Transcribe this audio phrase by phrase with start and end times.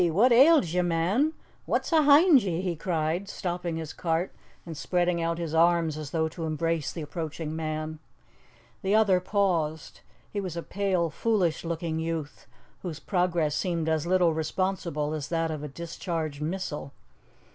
[0.09, 1.31] what ails ye, man?
[1.67, 4.33] What's 'ahind ye?" he cried, stopping his cart
[4.65, 7.99] and spreading out his arms as though to embrace the approaching man.
[8.81, 9.99] The other paused.
[10.31, 12.47] He was a pale, foolish looking youth,
[12.81, 16.93] whose progress seemed as little responsible as that of a discharged missile.